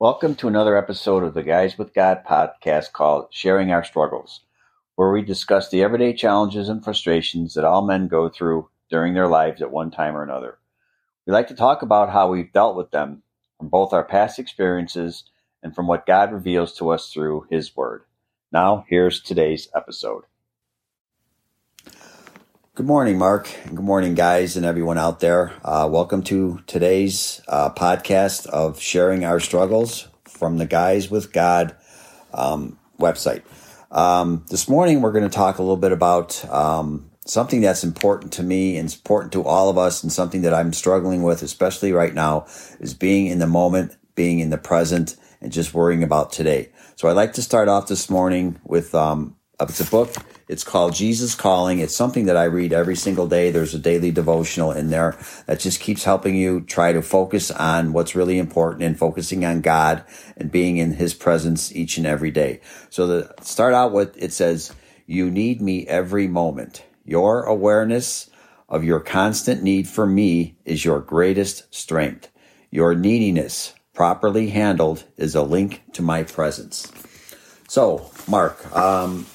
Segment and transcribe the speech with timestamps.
[0.00, 4.40] Welcome to another episode of the Guys with God podcast called Sharing Our Struggles,
[4.96, 9.28] where we discuss the everyday challenges and frustrations that all men go through during their
[9.28, 10.58] lives at one time or another.
[11.26, 13.22] We like to talk about how we've dealt with them
[13.56, 15.30] from both our past experiences
[15.62, 18.02] and from what God reveals to us through His Word.
[18.50, 20.24] Now, here's today's episode.
[22.76, 23.48] Good morning, Mark.
[23.66, 25.52] Good morning, guys, and everyone out there.
[25.64, 31.76] Uh, welcome to today's uh, podcast of sharing our struggles from the Guys with God
[32.32, 33.42] um, website.
[33.92, 38.32] Um, this morning, we're going to talk a little bit about um, something that's important
[38.32, 41.92] to me and important to all of us, and something that I'm struggling with, especially
[41.92, 42.46] right now,
[42.80, 46.70] is being in the moment, being in the present, and just worrying about today.
[46.96, 50.12] So I'd like to start off this morning with um, it's a book
[50.48, 51.78] it's called Jesus Calling.
[51.78, 53.50] It's something that I read every single day.
[53.50, 57.92] There's a daily devotional in there that just keeps helping you try to focus on
[57.92, 60.04] what's really important and focusing on God
[60.36, 62.60] and being in his presence each and every day.
[62.90, 64.72] So the start out with it says,
[65.06, 66.84] you need me every moment.
[67.04, 68.30] Your awareness
[68.68, 72.30] of your constant need for me is your greatest strength.
[72.70, 76.90] Your neediness, properly handled, is a link to my presence.
[77.68, 79.26] So, Mark, um,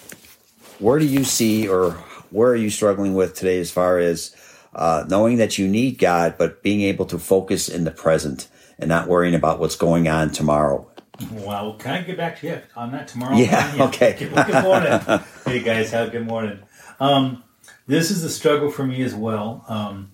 [0.79, 1.91] where do you see or
[2.31, 4.35] where are you struggling with today as far as
[4.73, 8.87] uh, knowing that you need God, but being able to focus in the present and
[8.87, 10.87] not worrying about what's going on tomorrow?
[11.31, 13.35] Well, can I get back to you on that tomorrow?
[13.35, 13.83] Yeah, yeah.
[13.85, 14.15] okay.
[14.17, 15.21] Good, morning.
[15.45, 16.59] hey, guys, have a good morning.
[16.99, 17.43] Um,
[17.87, 19.65] this is a struggle for me as well.
[19.67, 20.11] Um,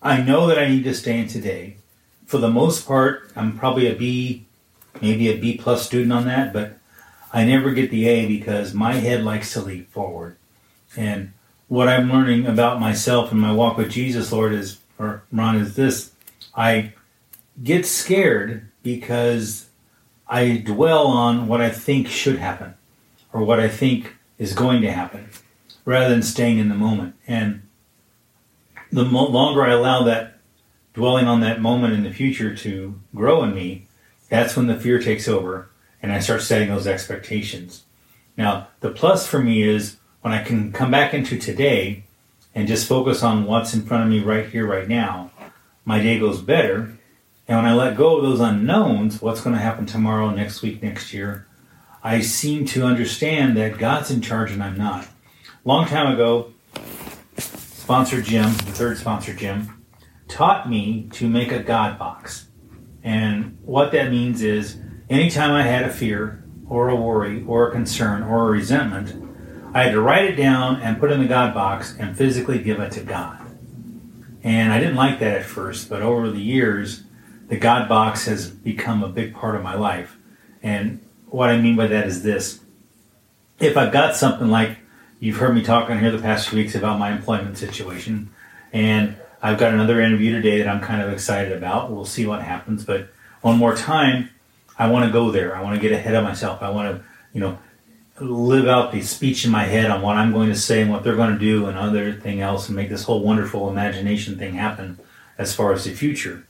[0.00, 1.76] I know that I need to stay in today.
[2.24, 4.46] For the most part, I'm probably a B,
[5.02, 6.78] maybe a B plus student on that, but
[7.32, 10.36] I never get the A because my head likes to leap forward.
[10.96, 11.32] And
[11.68, 15.74] what I'm learning about myself and my walk with Jesus, Lord, is, or Ron, is
[15.74, 16.12] this
[16.54, 16.92] I
[17.62, 19.70] get scared because
[20.28, 22.74] I dwell on what I think should happen
[23.32, 25.30] or what I think is going to happen
[25.86, 27.14] rather than staying in the moment.
[27.26, 27.62] And
[28.90, 30.38] the mo- longer I allow that
[30.92, 33.86] dwelling on that moment in the future to grow in me,
[34.28, 35.70] that's when the fear takes over
[36.02, 37.84] and I start setting those expectations.
[38.36, 42.04] Now, the plus for me is when I can come back into today
[42.54, 45.30] and just focus on what's in front of me right here, right now,
[45.84, 46.98] my day goes better.
[47.48, 50.82] And when I let go of those unknowns, what's going to happen tomorrow, next week,
[50.82, 51.46] next year,
[52.02, 55.06] I seem to understand that God's in charge and I'm not.
[55.64, 56.52] Long time ago,
[57.36, 59.84] sponsor Jim, the third sponsor Jim,
[60.28, 62.48] taught me to make a God box.
[63.04, 64.78] And what that means is
[65.12, 69.14] Anytime I had a fear or a worry or a concern or a resentment,
[69.74, 72.58] I had to write it down and put it in the God box and physically
[72.62, 73.38] give it to God.
[74.42, 77.02] And I didn't like that at first, but over the years,
[77.48, 80.16] the God box has become a big part of my life.
[80.62, 82.60] And what I mean by that is this
[83.60, 84.78] if I've got something like
[85.20, 88.30] you've heard me talking here the past few weeks about my employment situation,
[88.72, 91.92] and I've got another interview today that I'm kind of excited about.
[91.92, 92.86] We'll see what happens.
[92.86, 93.12] But
[93.42, 94.30] one more time,
[94.82, 95.54] I want to go there.
[95.54, 96.60] I want to get ahead of myself.
[96.60, 97.56] I want to, you know,
[98.18, 101.04] live out the speech in my head on what I'm going to say and what
[101.04, 104.54] they're going to do and other thing else and make this whole wonderful imagination thing
[104.54, 104.98] happen
[105.38, 106.44] as far as the future.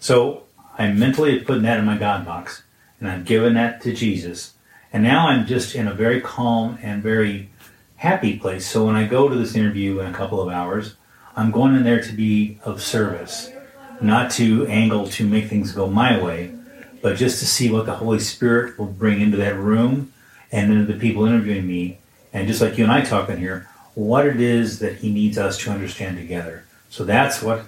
[0.00, 0.42] So
[0.76, 2.64] I'm mentally putting that in my God box
[2.98, 4.54] and I'm giving that to Jesus.
[4.92, 7.48] And now I'm just in a very calm and very
[7.94, 8.66] happy place.
[8.66, 10.96] So when I go to this interview in a couple of hours,
[11.36, 13.52] I'm going in there to be of service,
[14.00, 16.57] not to angle to make things go my way,
[17.02, 20.12] but just to see what the Holy Spirit will bring into that room
[20.50, 21.98] and into the people interviewing me,
[22.32, 25.58] and just like you and I talking here, what it is that He needs us
[25.58, 26.64] to understand together.
[26.90, 27.64] So that's what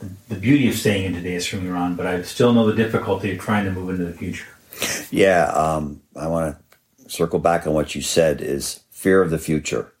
[0.00, 1.94] the, the beauty of staying in today is for me, Ron.
[1.94, 4.46] But I still know the difficulty of trying to move into the future.
[5.10, 8.40] Yeah, um, I want to circle back on what you said.
[8.40, 9.92] Is fear of the future.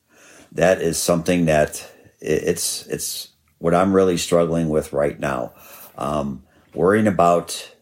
[0.52, 1.90] That is something that
[2.20, 3.28] it's it's
[3.58, 5.52] what I'm really struggling with right now.
[5.96, 6.42] Um,
[6.74, 7.73] worrying about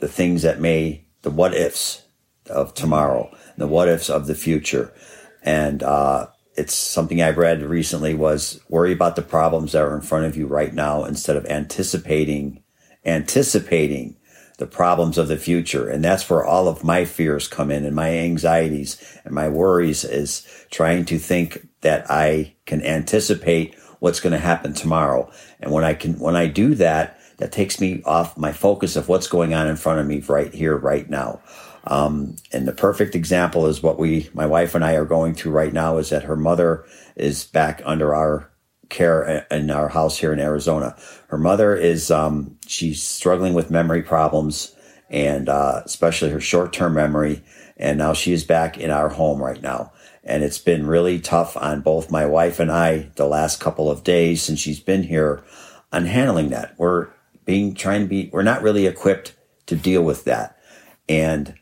[0.00, 2.02] the things that may, the what ifs
[2.48, 4.92] of tomorrow, the what ifs of the future.
[5.42, 6.26] And, uh,
[6.56, 10.36] it's something I've read recently was worry about the problems that are in front of
[10.36, 12.62] you right now instead of anticipating,
[13.06, 14.16] anticipating
[14.58, 15.88] the problems of the future.
[15.88, 20.04] And that's where all of my fears come in and my anxieties and my worries
[20.04, 25.32] is trying to think that I can anticipate what's going to happen tomorrow.
[25.60, 29.08] And when I can, when I do that, that takes me off my focus of
[29.08, 31.40] what's going on in front of me right here, right now.
[31.84, 35.52] Um, and the perfect example is what we, my wife and I are going through
[35.52, 36.84] right now is that her mother
[37.16, 38.50] is back under our
[38.90, 40.94] care in our house here in Arizona.
[41.28, 44.74] Her mother is, um, she's struggling with memory problems
[45.08, 47.42] and uh, especially her short term memory.
[47.78, 49.92] And now she is back in our home right now.
[50.22, 54.04] And it's been really tough on both my wife and I the last couple of
[54.04, 55.42] days since she's been here
[55.90, 56.74] on handling that.
[56.76, 57.08] We're
[57.44, 59.34] being trying to be, we're not really equipped
[59.66, 60.58] to deal with that.
[61.08, 61.54] And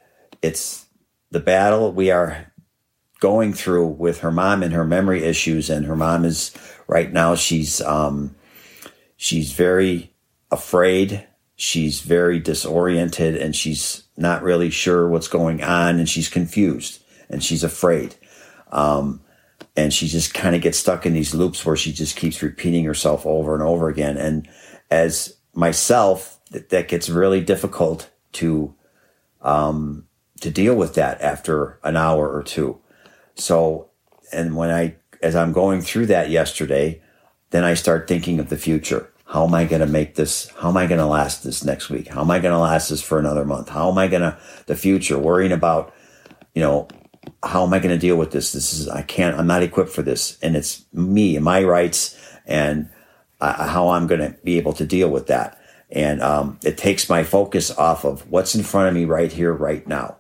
[0.42, 0.86] it's
[1.30, 2.52] the battle we are
[3.20, 5.70] going through with her mom and her memory issues.
[5.70, 6.54] And her mom is
[6.86, 8.34] right now, she's, um,
[9.16, 10.12] she's very
[10.50, 11.26] afraid.
[11.56, 17.42] She's very disoriented and she's not really sure what's going on and she's confused and
[17.42, 18.14] she's afraid.
[18.70, 19.20] Um,
[19.76, 22.84] and she just kind of gets stuck in these loops where she just keeps repeating
[22.84, 24.16] herself over and over again.
[24.16, 24.48] And
[24.90, 28.72] as myself, that, that gets really difficult to,
[29.43, 30.06] um,
[30.40, 32.78] to deal with that after an hour or two.
[33.34, 33.90] So,
[34.32, 37.02] and when I, as I'm going through that yesterday,
[37.50, 39.12] then I start thinking of the future.
[39.25, 40.49] How am I going to make this?
[40.60, 42.06] How am I going to last this next week?
[42.06, 43.69] How am I going to last this for another month?
[43.69, 45.93] How am I going to, the future, worrying about,
[46.54, 46.87] you know,
[47.43, 48.52] how am I going to deal with this?
[48.52, 50.38] This is, I can't, I'm not equipped for this.
[50.40, 52.16] And it's me and my rights
[52.46, 52.88] and
[53.40, 55.61] uh, how I'm going to be able to deal with that.
[55.90, 59.52] And um, it takes my focus off of what's in front of me right here,
[59.52, 60.19] right now.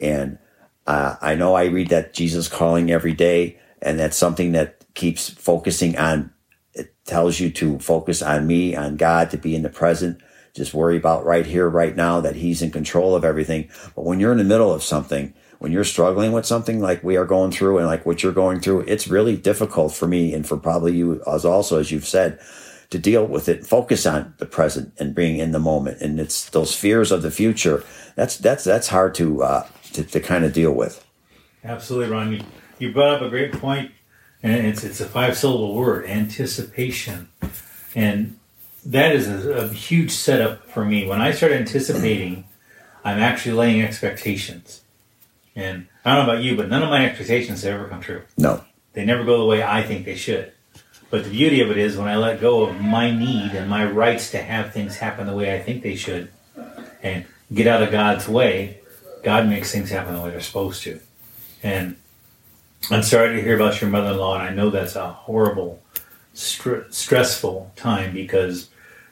[0.00, 0.38] And
[0.86, 5.30] uh, I know I read that Jesus calling every day, and that's something that keeps
[5.30, 6.32] focusing on.
[6.74, 10.20] It tells you to focus on me, on God, to be in the present.
[10.54, 13.70] Just worry about right here, right now, that He's in control of everything.
[13.94, 15.32] But when you're in the middle of something,
[15.64, 18.60] when you're struggling with something like we are going through and like what you're going
[18.60, 22.38] through, it's really difficult for me and for probably you as also, as you've said,
[22.90, 26.02] to deal with it, focus on the present and being in the moment.
[26.02, 27.82] And it's those fears of the future.
[28.14, 31.02] That's, that's, that's hard to, uh, to, to kind of deal with.
[31.64, 32.32] Absolutely, Ron.
[32.34, 32.40] You,
[32.78, 33.90] you brought up a great point,
[34.42, 37.30] and it's it's a five syllable word: anticipation,
[37.94, 38.38] and
[38.84, 41.06] that is a, a huge setup for me.
[41.06, 42.44] When I start anticipating,
[43.02, 44.83] I'm actually laying expectations,
[45.56, 48.22] and I don't know about you, but none of my expectations have ever come true.
[48.36, 50.52] No, they never go the way I think they should.
[51.10, 53.84] But the beauty of it is when I let go of my need and my
[53.84, 56.30] rights to have things happen the way I think they should,
[57.02, 58.80] and get out of God's way,
[59.22, 61.00] God makes things happen the way they're supposed to.
[61.62, 61.96] And
[62.90, 65.82] I'm sorry to hear about your mother in law, and I know that's a horrible,
[66.34, 68.68] str- stressful time because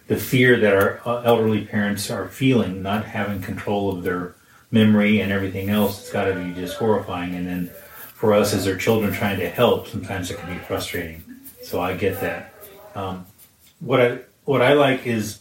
[0.08, 4.34] the fear that our uh, elderly parents are feeling, not having control of their
[4.72, 7.36] memory and everything else, it's got to be just horrifying.
[7.36, 7.70] And then
[8.14, 11.22] for us as their children trying to help, sometimes it can be frustrating.
[11.62, 12.52] So I get that.
[12.94, 13.26] Um,
[13.78, 15.40] what I what I like is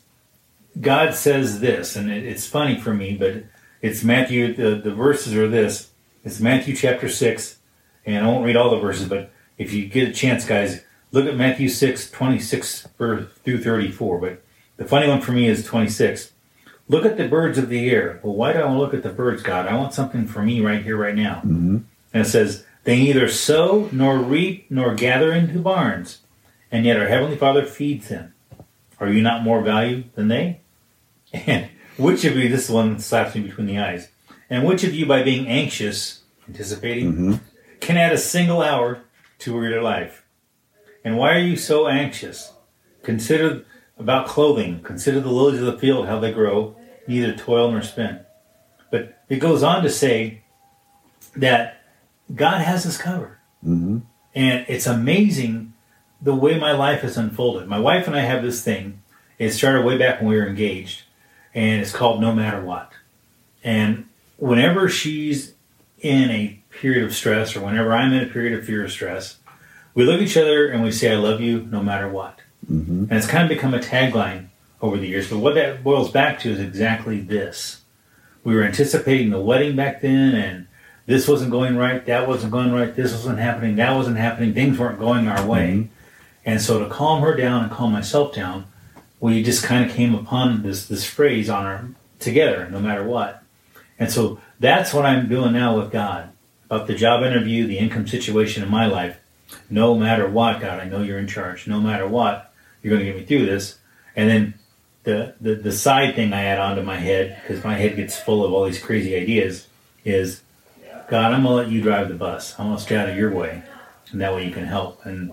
[0.80, 3.44] God says this, and it, it's funny for me, but
[3.81, 5.89] it's Matthew, the, the verses are this.
[6.24, 7.57] It's Matthew chapter 6,
[8.06, 11.25] and I won't read all the verses, but if you get a chance, guys, look
[11.25, 14.19] at Matthew 6, 26 through 34.
[14.19, 14.44] But
[14.77, 16.31] the funny one for me is 26.
[16.91, 18.19] Look at the birds of the air.
[18.21, 19.65] Well, why do I want to look at the birds, God?
[19.65, 21.35] I want something for me right here, right now.
[21.35, 21.77] Mm-hmm.
[22.13, 26.19] And it says, They neither sow, nor reap, nor gather into barns,
[26.69, 28.33] and yet our Heavenly Father feeds them.
[28.99, 30.59] Are you not more value than they?
[31.47, 34.09] And which of you, this one slaps me between the eyes,
[34.49, 37.33] and which of you, by being anxious, anticipating, mm-hmm.
[37.79, 39.03] can add a single hour
[39.39, 40.25] to your life?
[41.05, 42.51] And why are you so anxious?
[43.01, 43.63] Consider
[43.97, 44.81] about clothing.
[44.81, 46.75] Consider the lilies of the field, how they grow,
[47.12, 48.19] neither toil nor spin.
[48.90, 50.41] But it goes on to say
[51.36, 51.84] that
[52.34, 53.38] God has us covered.
[53.65, 54.00] Mm-hmm.
[54.34, 55.74] And it's amazing
[56.22, 57.68] the way my life has unfolded.
[57.68, 59.01] My wife and I have this thing.
[59.38, 61.03] It started way back when we were engaged
[61.53, 62.94] and it's called No Matter What.
[63.63, 65.53] And whenever she's
[66.00, 69.38] in a period of stress, or whenever I'm in a period of fear or stress,
[69.94, 72.39] we look at each other and we say, I love you no matter what.
[72.72, 73.03] Mm-hmm.
[73.03, 74.48] And it's kind of become a tagline
[74.81, 75.29] over the years.
[75.29, 77.81] But what that boils back to is exactly this.
[78.43, 80.67] We were anticipating the wedding back then, and
[81.05, 84.79] this wasn't going right, that wasn't going right, this wasn't happening, that wasn't happening, things
[84.79, 85.69] weren't going our way.
[85.69, 85.93] Mm-hmm.
[86.45, 88.65] And so to calm her down and calm myself down,
[89.19, 91.88] we just kind of came upon this this phrase on our
[92.19, 93.43] together, no matter what.
[94.00, 96.31] And so that's what I'm doing now with God
[96.65, 99.17] about the job interview, the income situation in my life.
[99.69, 101.67] No matter what, God, I know you're in charge.
[101.67, 103.77] No matter what, you're going to get me through this.
[104.15, 104.53] And then
[105.03, 108.46] the the, the side thing I add onto my head because my head gets full
[108.46, 109.67] of all these crazy ideas
[110.03, 110.41] is,
[111.10, 112.60] God, I'm gonna let you drive the bus.
[112.60, 113.63] I'm gonna stay out of your way,
[114.12, 115.05] and that way you can help.
[115.05, 115.31] And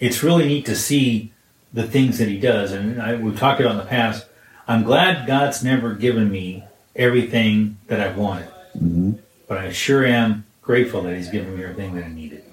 [0.00, 1.32] it's really neat to see
[1.72, 2.72] the things that he does.
[2.72, 4.26] And I, we've talked about in the past.
[4.66, 9.12] I'm glad God's never given me everything that I've wanted, mm-hmm.
[9.46, 12.44] but I sure am grateful that He's given me everything that I needed.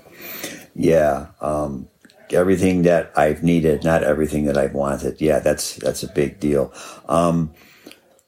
[0.74, 1.90] Yeah, um,
[2.32, 5.22] everything that I've needed, not everything that I've wanted.
[5.22, 6.74] Yeah, that's that's a big deal.
[7.08, 7.54] Um,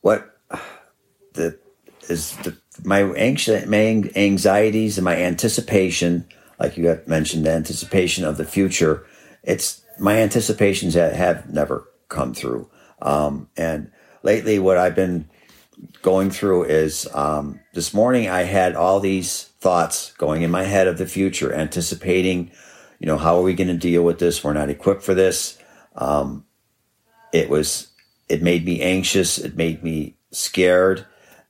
[0.02, 0.40] what
[1.34, 1.60] the
[2.10, 6.28] is the, my anxious, my anxieties and my anticipation,
[6.60, 9.06] like you have mentioned, the anticipation of the future.
[9.44, 12.70] It's my anticipations that have never come through.
[13.02, 13.92] Um, and
[14.24, 15.30] lately, what I've been
[16.02, 20.88] going through is um, this morning I had all these thoughts going in my head
[20.88, 22.52] of the future, anticipating,
[23.00, 24.44] you know, how are we going to deal with this?
[24.44, 25.58] We're not equipped for this.
[25.96, 26.46] Um,
[27.34, 27.88] it was,
[28.30, 29.38] it made me anxious.
[29.38, 31.06] It made me scared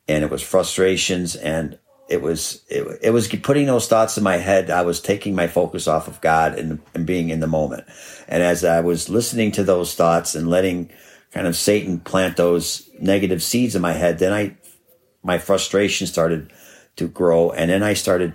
[0.08, 1.78] and it was frustrations and
[2.10, 5.48] it was it, it was putting those thoughts in my head i was taking my
[5.48, 7.86] focus off of god and, and being in the moment
[8.28, 10.90] and as i was listening to those thoughts and letting
[11.32, 14.56] kind of satan plant those negative seeds in my head then i
[15.24, 16.52] my frustration started
[16.96, 18.34] to grow and then i started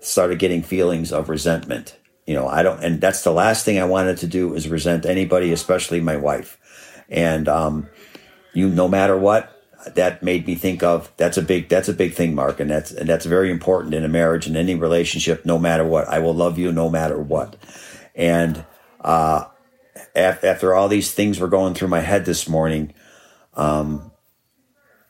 [0.00, 3.84] started getting feelings of resentment you know i don't and that's the last thing i
[3.84, 6.58] wanted to do is resent anybody especially my wife.
[7.08, 7.88] And um
[8.52, 9.52] you no matter what
[9.94, 12.90] that made me think of that's a big that's a big thing mark and that's
[12.90, 16.08] and that's very important in a marriage and any relationship no matter what.
[16.08, 17.56] I will love you no matter what.
[18.14, 18.64] And
[19.00, 19.44] uh
[20.14, 22.92] after all these things were going through my head this morning
[23.54, 24.10] um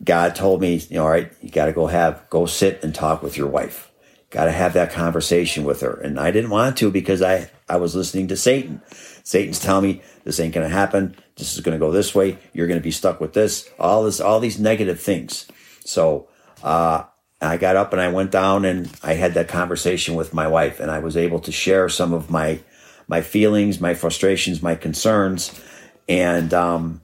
[0.04, 2.94] god told me you know all right you got to go have go sit and
[2.94, 3.90] talk with your wife
[4.30, 7.76] got to have that conversation with her and i didn't want to because i i
[7.76, 8.80] was listening to satan
[9.22, 12.38] satan's telling me this ain't going to happen this is going to go this way.
[12.52, 13.68] You're going to be stuck with this.
[13.78, 15.46] All this, all these negative things.
[15.84, 16.28] So,
[16.62, 17.04] uh,
[17.40, 20.80] I got up and I went down and I had that conversation with my wife
[20.80, 22.60] and I was able to share some of my,
[23.08, 25.60] my feelings, my frustrations, my concerns.
[26.08, 27.02] And, um,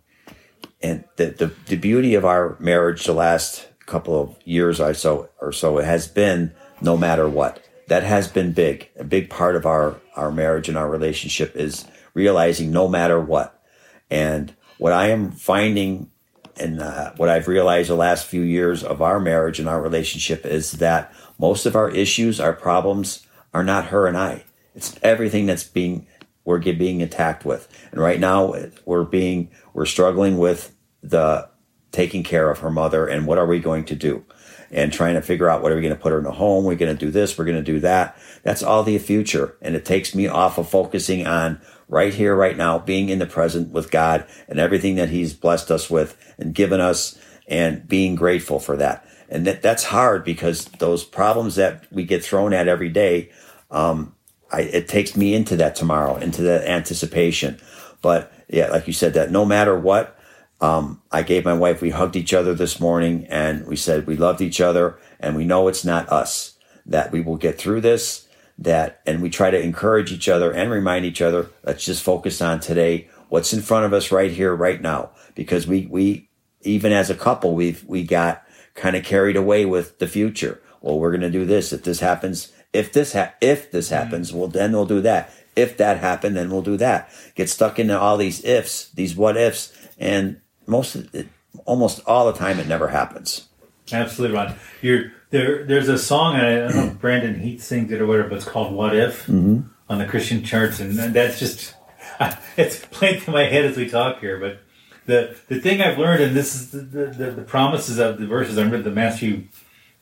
[0.82, 5.28] and the, the, the beauty of our marriage the last couple of years or so
[5.40, 9.56] or so it has been no matter what that has been big a big part
[9.56, 13.62] of our our marriage and our relationship is realizing no matter what
[14.10, 16.10] and what I am finding
[16.56, 20.44] and uh, what I've realized the last few years of our marriage and our relationship
[20.44, 24.44] is that most of our issues, our problems are not her and I.
[24.74, 26.06] It's everything that's being,
[26.44, 27.68] we're being attacked with.
[27.90, 31.48] And right now we're being, we're struggling with the
[31.90, 34.24] taking care of her mother and what are we going to do?
[34.72, 36.64] And trying to figure out what are we going to put her in a home?
[36.64, 37.36] We're going to do this.
[37.36, 38.16] We're going to do that.
[38.42, 39.54] That's all the future.
[39.60, 43.26] And it takes me off of focusing on right here, right now, being in the
[43.26, 48.14] present with God and everything that He's blessed us with and given us and being
[48.14, 49.06] grateful for that.
[49.28, 53.30] And that, that's hard because those problems that we get thrown at every day,
[53.70, 54.14] um,
[54.50, 57.60] I, it takes me into that tomorrow, into that anticipation.
[58.00, 60.18] But yeah, like you said, that no matter what,
[60.62, 64.16] um, I gave my wife, we hugged each other this morning and we said we
[64.16, 68.28] loved each other and we know it's not us, that we will get through this
[68.58, 72.40] that, and we try to encourage each other and remind each other, let's just focus
[72.40, 75.10] on today, what's in front of us right here, right now.
[75.34, 76.28] Because we, we,
[76.60, 80.60] even as a couple, we've, we got kind of carried away with the future.
[80.80, 81.72] Well, we're going to do this.
[81.72, 84.04] If this happens, if this, ha- if this mm-hmm.
[84.04, 85.32] happens, well, then we'll do that.
[85.54, 87.10] If that happened, then we'll do that.
[87.34, 91.28] Get stuck into all these ifs, these what ifs, and most, it,
[91.64, 93.48] almost all the time, it never happens.
[93.92, 94.54] Absolutely, Ron.
[94.80, 98.28] You're there, there's a song, I don't know if Brandon Heath sings it or whatever,
[98.28, 99.62] but it's called "What If" mm-hmm.
[99.88, 101.74] on the Christian charts, and that's just
[102.56, 104.38] it's playing through my head as we talk here.
[104.38, 104.60] But
[105.06, 108.58] the the thing I've learned, and this is the, the, the promises of the verses
[108.58, 109.44] I read the Matthew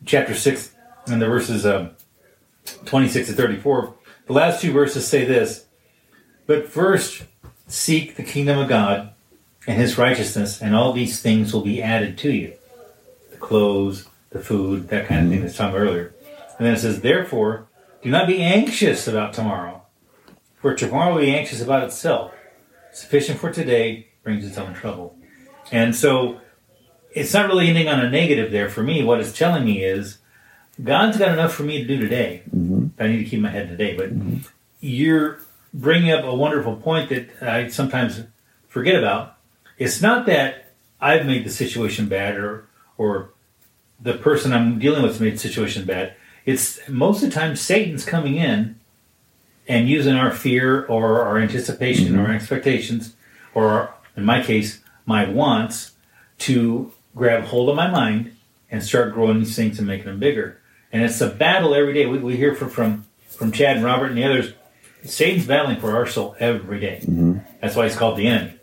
[0.05, 0.75] chapter six
[1.07, 1.91] and the verses um,
[2.85, 3.95] twenty six to thirty four.
[4.27, 5.65] The last two verses say this:
[6.47, 7.25] "But first
[7.67, 9.13] seek the kingdom of God
[9.67, 12.55] and His righteousness, and all these things will be added to you:
[13.31, 16.15] the clothes." the food, that kind of thing that's talked earlier.
[16.59, 17.67] And then it says, therefore,
[18.03, 19.83] do not be anxious about tomorrow,
[20.57, 22.33] for tomorrow will be anxious about itself.
[22.93, 25.17] Sufficient for today brings its own trouble.
[25.71, 26.41] And so
[27.13, 29.03] it's not really ending on a negative there for me.
[29.03, 30.19] What it's telling me is
[30.83, 32.43] God's got enough for me to do today.
[32.55, 33.03] Mm-hmm.
[33.03, 33.97] I need to keep my head today.
[33.97, 34.39] But mm-hmm.
[34.81, 35.41] you're
[35.73, 38.23] bringing up a wonderful point that I sometimes
[38.69, 39.37] forget about.
[39.81, 43.31] It's not that I've made the situation bad or or
[43.99, 46.15] the person I'm dealing with made the situation bad.
[46.47, 48.79] It's most of the time Satan's coming in
[49.67, 52.21] and using our fear or our anticipation mm-hmm.
[52.21, 53.15] or our expectations,
[53.55, 55.93] or in my case, my wants,
[56.39, 58.37] to grab hold of my mind
[58.71, 60.61] and start growing these things and making them bigger.
[60.93, 62.07] And it's a battle every day.
[62.07, 63.05] We, we hear from, from
[63.41, 64.53] from Chad and Robert and the others.
[65.05, 67.01] Satan's battling for our soul every day.
[67.03, 67.39] Mm-hmm.
[67.63, 68.60] That's why he's called the enemy.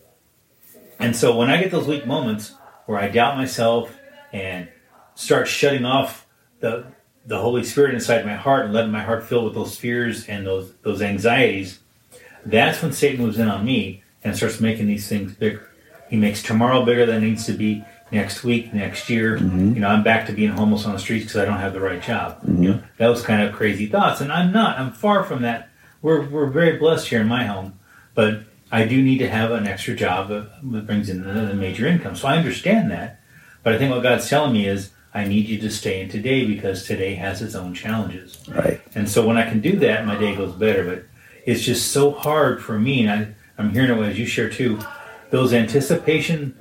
[1.00, 2.54] And so when I get those weak moments
[2.86, 3.96] where I doubt myself
[4.34, 4.70] and
[5.16, 6.26] start shutting off
[6.60, 6.86] the
[7.26, 10.48] the Holy Spirit inside my heart and letting my heart fill with those fears and
[10.48, 11.80] those those anxieties,
[12.46, 15.70] that's when Satan moves in on me and starts making these things bigger.
[16.10, 17.84] He makes tomorrow bigger than it needs to be.
[18.12, 19.38] next week, next year.
[19.38, 19.74] Mm-hmm.
[19.74, 21.82] You know, I'm back to being homeless on the streets because I don't have the
[21.82, 22.42] right job.
[22.42, 22.64] Mm-hmm.
[22.64, 24.80] You know, those kind of crazy thoughts, and I'm not.
[24.80, 25.70] I'm far from that.
[26.02, 27.80] We're we're very blessed here in my home,
[28.14, 32.16] but I do need to have an extra job that brings in a major income.
[32.16, 33.22] So I understand that,
[33.64, 36.46] but I think what God's telling me is I need you to stay in today
[36.46, 38.38] because today has its own challenges.
[38.48, 38.82] Right.
[38.94, 40.84] And so when I can do that, my day goes better.
[40.84, 41.06] But
[41.46, 44.80] it's just so hard for me, and I, I'm hearing it as you share too.
[45.30, 46.58] Those anticipation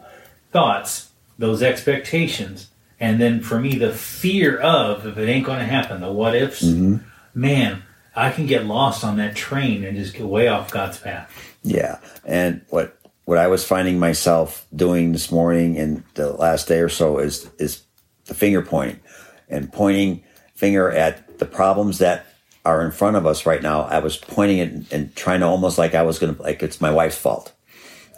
[0.52, 5.66] thoughts, those expectations, and then for me the fear of if it ain't going to
[5.66, 6.62] happen, the what ifs.
[6.62, 6.96] Mm-hmm.
[7.34, 7.82] Man,
[8.16, 11.30] I can get lost on that train and just get way off God's path.
[11.62, 16.80] Yeah, and what what I was finding myself doing this morning and the last day
[16.80, 17.82] or so is is
[18.24, 19.00] the finger pointing
[19.48, 22.26] and pointing finger at the problems that
[22.64, 23.82] are in front of us right now.
[23.82, 26.80] I was pointing it and trying to almost like I was going to like it's
[26.80, 27.52] my wife's fault,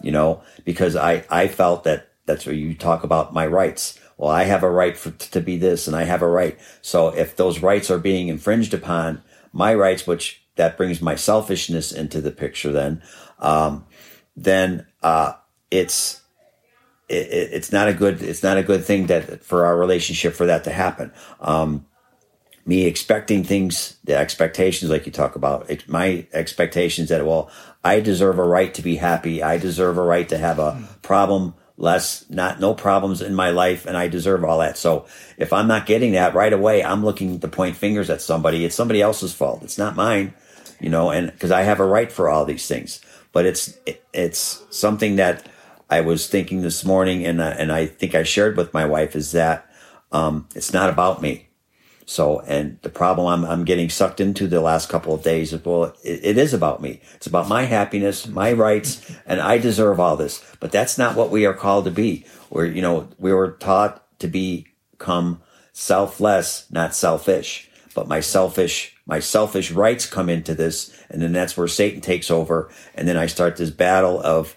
[0.01, 3.99] you know, because I I felt that that's where you talk about my rights.
[4.17, 6.59] Well, I have a right for, to be this and I have a right.
[6.83, 11.93] So if those rights are being infringed upon, my rights, which that brings my selfishness
[11.93, 13.03] into the picture, then,
[13.39, 13.87] um,
[14.37, 15.35] then uh,
[15.71, 16.23] it's
[17.09, 20.47] it, it's not a good it's not a good thing that for our relationship for
[20.47, 21.13] that to happen.
[21.41, 21.87] Um,
[22.67, 27.51] me expecting things, the expectations, like you talk about, my expectations that well,
[27.83, 29.43] I deserve a right to be happy.
[29.43, 33.87] I deserve a right to have a problem less, not no problems in my life,
[33.87, 34.77] and I deserve all that.
[34.77, 35.07] So
[35.39, 38.65] if I'm not getting that right away, I'm looking to point fingers at somebody.
[38.65, 39.63] It's somebody else's fault.
[39.63, 40.35] It's not mine,
[40.81, 43.01] you know, and because I have a right for all these things.
[43.33, 45.49] But it's it, it's something that
[45.89, 49.15] I was thinking this morning, and uh, and I think I shared with my wife
[49.15, 49.71] is that
[50.11, 51.48] um, it's not about me.
[52.09, 55.63] So, and the problem I'm, I'm getting sucked into the last couple of days is,
[55.63, 57.03] well, it, it is about me.
[57.17, 60.43] It's about my happiness, my rights, and I deserve all this.
[60.59, 62.25] But that's not what we are called to be.
[62.49, 65.43] We're, you know, we were taught to become
[65.75, 67.69] selfless, not selfish.
[67.95, 70.99] But my selfish, my selfish rights come into this.
[71.11, 72.71] And then that's where Satan takes over.
[72.95, 74.57] And then I start this battle of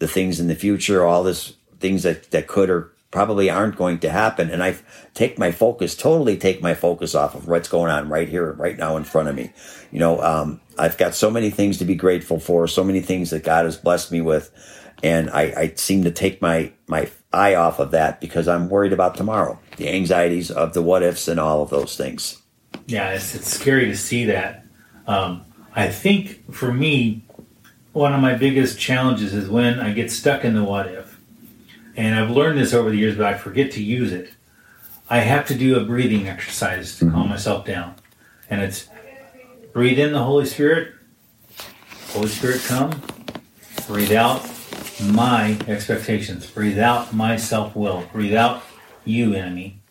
[0.00, 3.98] the things in the future, all this things that, that could or probably aren't going
[4.00, 4.50] to happen.
[4.50, 4.76] And I
[5.14, 8.78] take my focus, totally take my focus off of what's going on right here, right
[8.78, 9.52] now in front of me.
[9.90, 13.30] You know, um, I've got so many things to be grateful for, so many things
[13.30, 14.50] that God has blessed me with.
[15.02, 18.92] And I, I seem to take my, my eye off of that because I'm worried
[18.92, 22.42] about tomorrow, the anxieties of the what ifs and all of those things.
[22.86, 24.64] Yeah, it's, it's scary to see that.
[25.06, 25.44] Um,
[25.74, 27.24] I think for me,
[27.92, 31.09] one of my biggest challenges is when I get stuck in the what if
[32.00, 34.32] and I've learned this over the years, but I forget to use it.
[35.10, 37.14] I have to do a breathing exercise to mm-hmm.
[37.14, 37.94] calm myself down.
[38.48, 38.88] And it's
[39.74, 40.94] breathe in the Holy Spirit,
[42.08, 43.02] Holy Spirit come,
[43.86, 44.50] breathe out
[45.02, 48.62] my expectations, breathe out my self will, breathe out
[49.04, 49.82] you, enemy.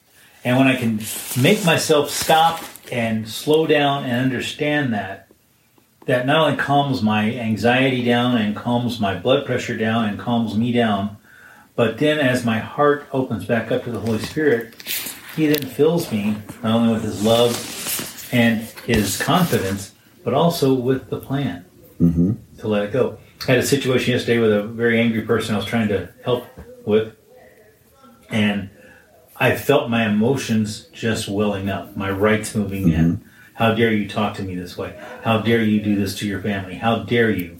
[0.43, 0.99] And when I can
[1.39, 5.27] make myself stop and slow down and understand that,
[6.07, 10.57] that not only calms my anxiety down and calms my blood pressure down and calms
[10.57, 11.18] me down,
[11.79, 14.75] but then as my heart opens back up to the Holy Spirit,
[15.37, 19.93] He then fills me not only with His love and His confidence,
[20.25, 21.63] but also with the plan
[21.97, 22.33] mm-hmm.
[22.57, 23.17] to let it go.
[23.47, 26.47] I had a situation yesterday with a very angry person I was trying to help
[26.85, 27.15] with,
[28.29, 28.69] and
[29.37, 32.99] I felt my emotions just welling up, my rights moving mm-hmm.
[32.99, 33.25] in.
[33.53, 34.99] How dare you talk to me this way?
[35.23, 36.75] How dare you do this to your family?
[36.75, 37.55] How dare you?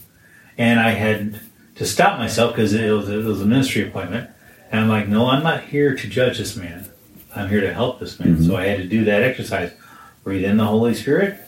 [0.58, 1.40] And I had
[1.80, 4.30] to stop myself because it, was, it was a ministry appointment.
[4.70, 6.90] And I'm like, no, I'm not here to judge this man.
[7.34, 8.36] I'm here to help this man.
[8.36, 8.48] Mm-hmm.
[8.48, 9.72] So I had to do that exercise.
[10.26, 11.40] Breathe in the Holy Spirit,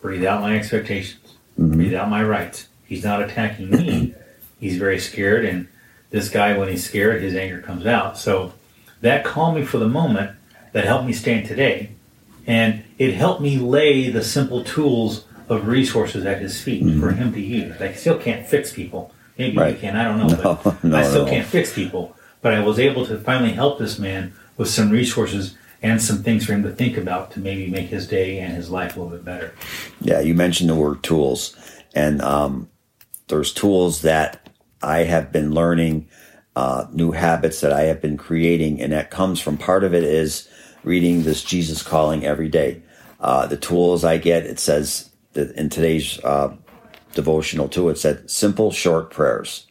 [0.00, 1.76] breathe out my expectations, mm-hmm.
[1.76, 2.68] breathe out my rights.
[2.86, 4.14] He's not attacking me.
[4.58, 5.44] He's very scared.
[5.44, 5.68] And
[6.08, 8.16] this guy, when he's scared, his anger comes out.
[8.16, 8.54] So
[9.02, 10.30] that calmed me for the moment.
[10.72, 11.90] That helped me stand today.
[12.46, 17.00] And it helped me lay the simple tools of resources at his feet mm-hmm.
[17.00, 17.78] for him to use.
[17.82, 19.12] I still can't fix people.
[19.38, 19.74] Maybe right.
[19.74, 19.96] you can.
[19.96, 20.36] I don't know.
[20.44, 21.30] No, but no, I still no.
[21.30, 22.16] can't fix people.
[22.40, 26.46] But I was able to finally help this man with some resources and some things
[26.46, 29.16] for him to think about to maybe make his day and his life a little
[29.16, 29.54] bit better.
[30.00, 31.56] Yeah, you mentioned the word tools,
[31.94, 32.70] and um,
[33.28, 34.48] there's tools that
[34.82, 36.08] I have been learning,
[36.56, 40.04] uh, new habits that I have been creating, and that comes from part of it
[40.04, 40.48] is
[40.84, 42.82] reading this Jesus calling every day.
[43.20, 46.54] Uh, the tools I get, it says that in today's uh,
[47.14, 47.88] devotional too.
[47.88, 49.66] It said simple, short prayers.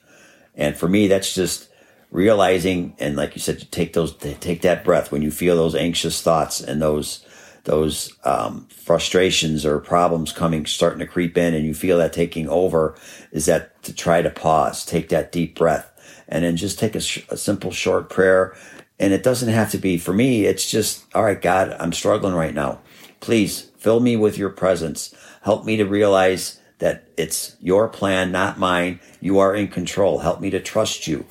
[0.56, 1.70] And for me, that's just
[2.12, 5.76] realizing, and like you said, to take those, take that breath when you feel those
[5.76, 7.26] anxious thoughts and those,
[7.64, 12.48] those um, frustrations or problems coming, starting to creep in, and you feel that taking
[12.50, 12.96] over,
[13.32, 15.90] is that to try to pause, take that deep breath,
[16.28, 18.56] and then just take a, sh- a simple, short prayer.
[19.00, 20.46] And it doesn't have to be for me.
[20.46, 22.80] It's just, all right, God, I'm struggling right now.
[23.22, 25.16] Please fill me with your presence.
[25.42, 29.00] Help me to realize that it's your plan, not mine.
[29.22, 30.20] You are in control.
[30.20, 31.26] Help me to trust you.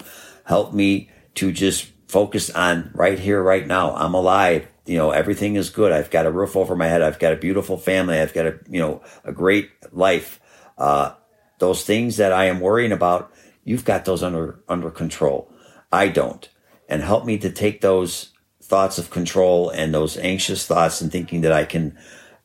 [0.44, 3.94] Help me to just focus on right here, right now.
[3.94, 4.66] I'm alive.
[4.86, 5.92] You know, everything is good.
[5.92, 7.02] I've got a roof over my head.
[7.02, 8.18] I've got a beautiful family.
[8.18, 10.40] I've got a, you know, a great life.
[10.78, 11.12] Uh,
[11.58, 13.30] those things that I am worrying about,
[13.62, 15.52] you've got those under, under control.
[15.92, 16.48] I don't.
[16.88, 18.30] And help me to take those
[18.62, 21.98] thoughts of control and those anxious thoughts and thinking that I can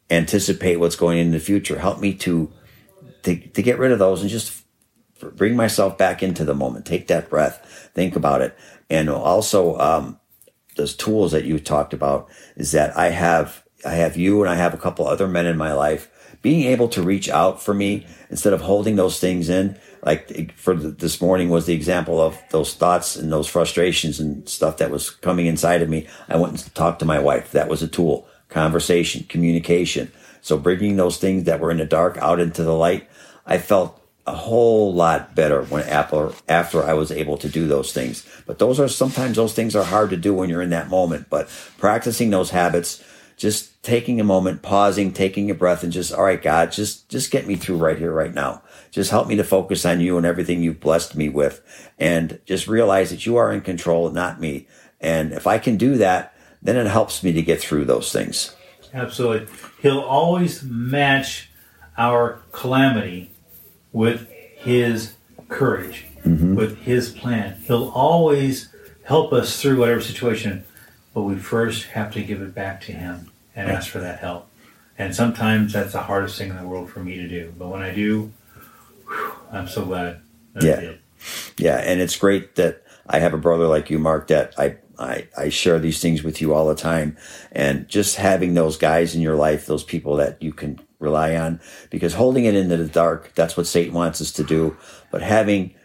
[0.09, 1.79] anticipate what's going in the future.
[1.79, 2.51] Help me to,
[3.27, 4.63] to, to get rid of those and just
[5.19, 6.85] bring myself back into the moment.
[6.85, 7.91] Take that breath.
[7.93, 8.57] Think about it.
[8.89, 10.19] And also, um,
[10.77, 14.55] those tools that you talked about is that I have, I have you and I
[14.55, 16.09] have a couple other men in my life
[16.41, 19.77] being able to reach out for me instead of holding those things in.
[20.03, 24.77] Like for this morning was the example of those thoughts and those frustrations and stuff
[24.77, 26.07] that was coming inside of me.
[26.29, 27.51] I went and talked to my wife.
[27.51, 28.27] That was a tool.
[28.47, 30.11] Conversation, communication.
[30.41, 33.09] So bringing those things that were in the dark out into the light,
[33.47, 37.93] I felt a whole lot better when after after I was able to do those
[37.93, 38.27] things.
[38.45, 41.27] But those are sometimes those things are hard to do when you're in that moment.
[41.29, 43.03] But practicing those habits
[43.37, 47.31] just taking a moment, pausing, taking a breath and just, all right, God, just, just
[47.31, 48.63] get me through right here, right now.
[48.89, 51.61] Just help me to focus on you and everything you've blessed me with
[51.99, 54.67] and just realize that you are in control, not me.
[54.99, 56.33] And if I can do that,
[56.63, 58.55] then it helps me to get through those things.
[58.91, 59.47] Absolutely.
[59.81, 61.51] He'll always match
[61.95, 63.31] our calamity
[63.91, 65.13] with his
[65.49, 66.55] courage, mm-hmm.
[66.55, 67.59] with his plan.
[67.65, 68.69] He'll always
[69.03, 70.65] help us through whatever situation
[71.17, 74.47] but we first have to give it back to Him and ask for that help.
[74.99, 77.51] And sometimes that's the hardest thing in the world for me to do.
[77.57, 78.31] But when I do,
[79.07, 80.21] whew, I'm so glad.
[80.61, 80.91] yeah.
[81.57, 81.77] Yeah.
[81.77, 85.49] And it's great that I have a brother like you, Mark, that I, I, I
[85.49, 87.17] share these things with you all the time.
[87.51, 91.59] And just having those guys in your life, those people that you can rely on,
[91.89, 94.75] because holding it into the dark, that's what Satan wants us to do.
[95.11, 95.75] But having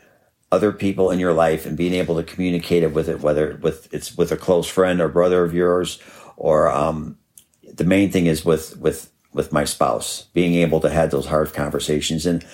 [0.50, 3.92] other people in your life and being able to communicate it with it, whether with
[3.92, 5.98] it's with a close friend or brother of yours,
[6.36, 7.18] or um,
[7.62, 11.54] the main thing is with with with my spouse, being able to have those hard
[11.54, 12.26] conversations.
[12.26, 12.44] And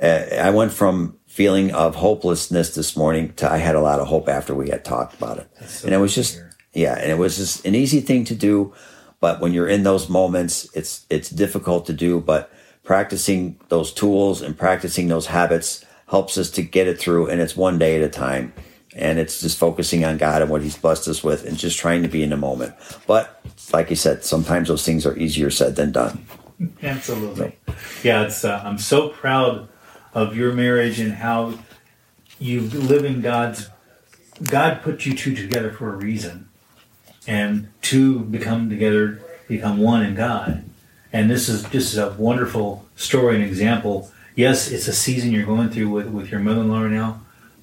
[0.00, 4.08] uh, I went from feeling of hopelessness this morning to I had a lot of
[4.08, 7.18] hope after we had talked about it, so and it was just yeah, and it
[7.18, 8.72] was just an easy thing to do.
[9.22, 12.20] But when you're in those moments, it's it's difficult to do.
[12.20, 17.40] But practicing those tools and practicing those habits helps us to get it through and
[17.40, 18.52] it's one day at a time
[18.96, 22.02] and it's just focusing on God and what he's blessed us with and just trying
[22.02, 22.74] to be in the moment.
[23.06, 23.40] But
[23.72, 26.26] like I said, sometimes those things are easier said than done.
[26.82, 27.56] Absolutely.
[28.02, 29.68] Yeah, it's uh, I'm so proud
[30.14, 31.54] of your marriage and how
[32.40, 33.70] you live in God's
[34.42, 36.48] God put you two together for a reason.
[37.26, 40.64] And two become together, become one in God.
[41.12, 45.70] And this is just a wonderful story and example yes, it's a season you're going
[45.70, 47.20] through with, with your mother-in-law now,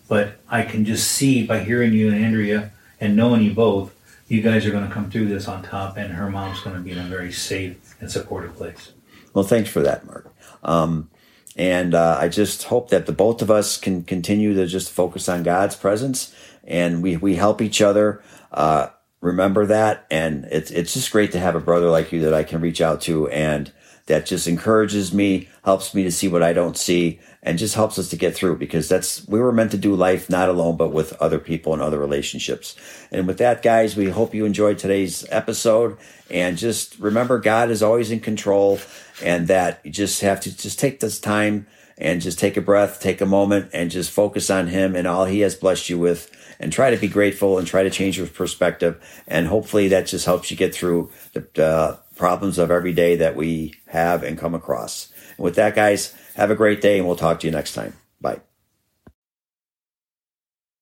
[0.07, 3.95] but I can just see by hearing you and Andrea and knowing you both,
[4.27, 6.81] you guys are going to come through this on top, and her mom's going to
[6.81, 8.91] be in a very safe and supportive place.
[9.33, 10.31] Well, thanks for that, Mark.
[10.63, 11.09] Um,
[11.55, 15.27] and uh, I just hope that the both of us can continue to just focus
[15.27, 18.21] on God's presence, and we we help each other.
[18.51, 18.89] Uh,
[19.21, 22.43] remember that, and it's it's just great to have a brother like you that I
[22.43, 23.71] can reach out to and
[24.09, 27.99] that just encourages me, helps me to see what I don't see, and just helps
[27.99, 30.91] us to get through because that's, we were meant to do life not alone, but
[30.91, 32.75] with other people and other relationships.
[33.11, 35.95] And with that, guys, we hope you enjoyed today's episode
[36.31, 38.79] and just remember God is always in control
[39.23, 41.67] and that you just have to just take this time
[41.99, 45.25] and just take a breath, take a moment and just focus on him and all
[45.25, 48.27] he has blessed you with and try to be grateful and try to change your
[48.27, 48.99] perspective.
[49.27, 53.35] And hopefully that just helps you get through the, uh, problems of every day that
[53.35, 55.11] we have and come across.
[55.37, 57.93] And with that, guys, have a great day and we'll talk to you next time.
[58.19, 58.41] Bye.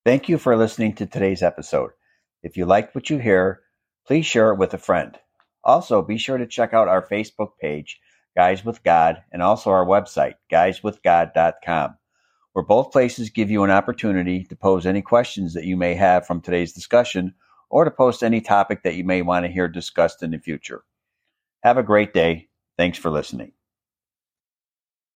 [0.04, 1.92] Thank you for listening to today's episode.
[2.42, 3.62] If you liked what you hear,
[4.08, 5.18] please share it with a friend.
[5.64, 8.00] Also, be sure to check out our Facebook page,
[8.38, 11.98] Guys with God, and also our website, guyswithgod.com,
[12.54, 16.28] where both places give you an opportunity to pose any questions that you may have
[16.28, 17.34] from today's discussion
[17.72, 20.84] or to post any topic that you may want to hear discussed in the future.
[21.64, 22.48] Have a great day.
[22.78, 23.54] Thanks for listening.